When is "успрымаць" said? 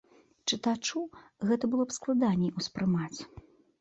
2.63-3.17